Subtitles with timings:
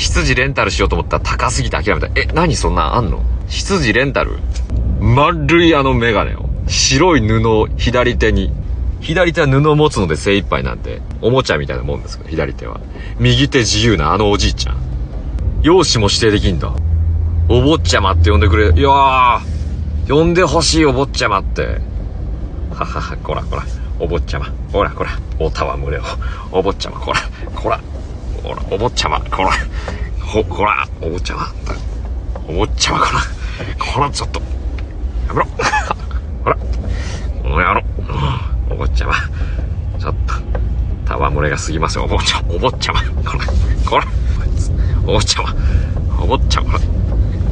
[0.00, 2.08] 羊レンタルしようと思ったら高すぎて諦めた。
[2.18, 3.22] え、何そんなんあんの？
[3.48, 4.38] 羊レンタル？
[4.98, 6.48] 丸いあのメガネを。
[6.66, 8.52] 白い布を左手に。
[9.00, 12.80] 左手は布を持つので精一杯なんて、おもちゃみたいなもんですけど、左手は。
[13.18, 14.76] 右手自由なあのおじいちゃん。
[15.62, 16.72] 容姿も指定できんだ。
[17.48, 18.72] お坊ちゃまって呼んでくれ。
[18.72, 19.40] いやー、
[20.08, 21.78] 呼んでほしいお坊ちゃまって。
[22.72, 23.64] ははは、こらこら、
[23.98, 24.50] お坊ちゃま。
[24.72, 26.02] こらこら、おたわむれを。
[26.52, 27.20] お坊ちゃま、こら、
[27.54, 27.80] こら、
[28.42, 29.50] こら、お坊ちゃま、こら、
[30.24, 31.52] ほ、こら、お坊ちゃま？
[32.48, 33.20] お坊ちゃま、こら、
[33.78, 34.40] こら、ちょっと、
[35.28, 35.46] やめろ。
[36.44, 37.82] ほら、この野郎。
[38.70, 39.14] お坊ちゃま。
[39.98, 42.54] ちょっと、戯れが過ぎますよ、お坊ちゃま。
[42.54, 43.00] お坊ちゃま。
[43.02, 43.44] こら、
[43.88, 44.04] こら、
[45.06, 45.54] お坊ちゃま。
[46.22, 46.80] お坊ちゃま、こら。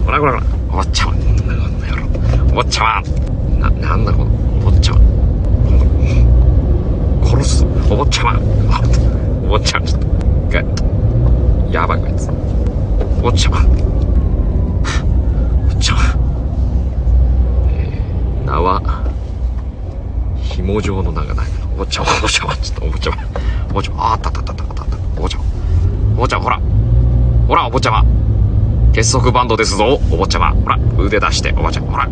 [0.07, 1.13] こらこらこら、お坊ちゃま。
[1.13, 1.55] この
[1.87, 2.05] 野郎。
[2.51, 3.03] お坊ちゃ
[3.61, 3.69] ま。
[3.69, 4.31] な、なんだこの、
[4.67, 5.01] お坊ちゃま。
[7.27, 8.41] 殺すぞ、お坊ちゃま。
[9.45, 10.18] お坊ちゃま、ちょっと、
[10.49, 10.65] 一回。
[11.71, 12.31] やばいこいつ。
[13.19, 13.59] お坊ちゃま。
[15.69, 16.01] お坊ちゃま。
[17.71, 18.81] えー、名は、
[20.37, 23.19] 紐状の名がない、お坊ちゃま、お坊ちゃま、ちょっとお坊ちゃま。
[23.71, 24.85] お坊ちゃま、あったあったったったった。
[25.19, 25.45] お坊ちゃま。
[26.17, 26.61] お坊ちゃま、ほら。
[27.47, 28.05] ほら、お坊ちゃま。
[28.95, 30.53] 結束バンドですぞ、お坊ちゃま。
[30.53, 31.85] ほら、腕出して、おばちゃん。
[31.85, 32.09] ほら。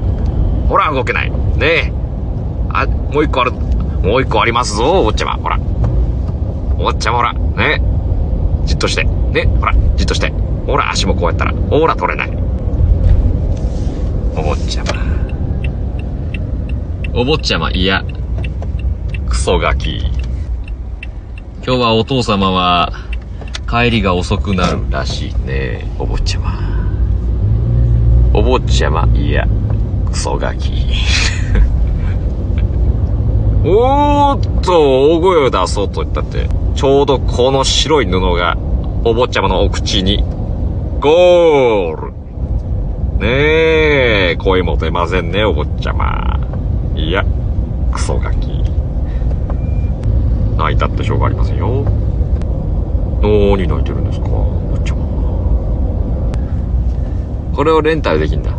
[0.69, 1.31] ほら、動けない。
[1.31, 1.93] ねえ。
[2.69, 3.53] あ、もう一個ある。
[3.53, 5.33] もう一個ありますぞ、お坊ちゃま。
[5.37, 5.59] ほら。
[6.78, 7.33] お坊ちゃま、ほら。
[7.33, 7.96] ねえ。
[8.67, 9.05] じっとして。
[9.05, 10.31] ねほら、じっとして。
[10.67, 11.53] ほら、足もこうやったら。
[11.53, 12.31] ほら、取れない。
[14.36, 14.92] お坊ちゃま。
[17.14, 18.05] お坊ちゃま、いや。
[19.28, 20.11] クソガキ。
[21.64, 22.92] 今日はお父様は、
[23.69, 25.89] 帰りが遅くなるらしいね。
[25.98, 26.59] お坊ちゃま。
[28.34, 29.47] お坊ちゃま、いや。
[30.06, 30.72] クソガキ。
[33.64, 38.56] おーっと、大声を出そうと言ったって、ちょうどこの白い布が、
[39.05, 40.25] お坊ちゃまのお口に、
[41.00, 42.12] ゴール
[43.20, 46.41] ねえ、声も出ませんね、お坊ちゃま。
[46.97, 47.25] いや、
[47.93, 48.65] クソガキ。
[50.59, 51.84] 泣いたってしょうがありませんよ。
[53.22, 55.06] 何泣いてるんですか、お坊ちゃま。
[57.55, 58.50] これをレンタルできんだ。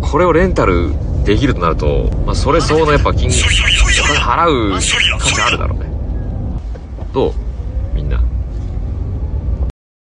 [0.00, 0.92] これをレンタル
[1.24, 5.86] できるとなると、まあ、それ相応のやっぱ金、お金払う価値あるだろうね。
[7.12, 7.32] どう？
[7.94, 8.20] みんな。